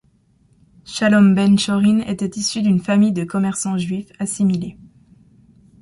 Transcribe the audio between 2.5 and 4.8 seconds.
d’une famille de commerçants Juifs assimilés.